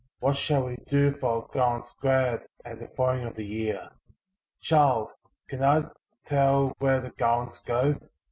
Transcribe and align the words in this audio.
What 0.19 0.35
shall 0.35 0.63
we 0.63 0.77
do 0.87 1.11
for 1.11 1.43
our 1.43 1.47
garlands 1.53 1.93
glad 2.01 2.47
At 2.65 2.79
the 2.79 2.87
falling 2.87 3.23
of 3.23 3.35
the 3.35 3.45
year?" 3.45 3.91
"Child! 4.59 5.11
can 5.47 5.61
I 5.61 5.83
tell 6.25 6.69
where 6.79 6.99
the 6.99 7.11
garlands 7.11 7.59
go? 7.59 7.97